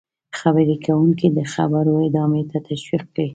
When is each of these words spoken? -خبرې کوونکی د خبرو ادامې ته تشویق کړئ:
-خبرې 0.35 0.77
کوونکی 0.85 1.27
د 1.37 1.39
خبرو 1.53 1.93
ادامې 2.07 2.43
ته 2.51 2.57
تشویق 2.67 3.03
کړئ: 3.15 3.27